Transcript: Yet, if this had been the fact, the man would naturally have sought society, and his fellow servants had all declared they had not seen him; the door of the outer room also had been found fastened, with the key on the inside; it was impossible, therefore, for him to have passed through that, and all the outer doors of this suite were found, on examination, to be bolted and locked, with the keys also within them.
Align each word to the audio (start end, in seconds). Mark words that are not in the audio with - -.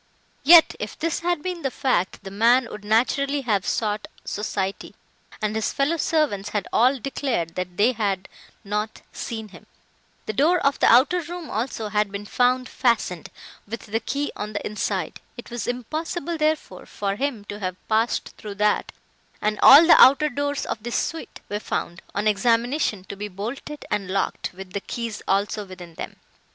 Yet, 0.43 0.75
if 0.79 0.97
this 0.97 1.19
had 1.19 1.43
been 1.43 1.61
the 1.61 1.69
fact, 1.69 2.23
the 2.23 2.31
man 2.31 2.67
would 2.71 2.83
naturally 2.83 3.41
have 3.41 3.67
sought 3.67 4.07
society, 4.25 4.95
and 5.43 5.55
his 5.55 5.71
fellow 5.71 5.97
servants 5.97 6.49
had 6.49 6.67
all 6.73 6.97
declared 6.97 7.53
they 7.53 7.91
had 7.91 8.27
not 8.63 9.03
seen 9.13 9.49
him; 9.49 9.67
the 10.25 10.33
door 10.33 10.57
of 10.59 10.79
the 10.79 10.87
outer 10.91 11.21
room 11.21 11.51
also 11.51 11.89
had 11.89 12.11
been 12.11 12.25
found 12.25 12.67
fastened, 12.67 13.29
with 13.67 13.81
the 13.85 13.99
key 13.99 14.31
on 14.35 14.53
the 14.53 14.65
inside; 14.65 15.19
it 15.37 15.51
was 15.51 15.67
impossible, 15.67 16.35
therefore, 16.35 16.87
for 16.87 17.15
him 17.15 17.45
to 17.45 17.59
have 17.59 17.77
passed 17.87 18.29
through 18.39 18.55
that, 18.55 18.91
and 19.39 19.59
all 19.61 19.85
the 19.85 20.01
outer 20.01 20.29
doors 20.29 20.65
of 20.65 20.81
this 20.81 20.97
suite 20.97 21.41
were 21.47 21.59
found, 21.59 22.01
on 22.15 22.27
examination, 22.27 23.03
to 23.03 23.15
be 23.15 23.27
bolted 23.27 23.85
and 23.91 24.09
locked, 24.09 24.51
with 24.55 24.73
the 24.73 24.81
keys 24.81 25.21
also 25.27 25.63
within 25.63 25.93
them. 25.93 26.15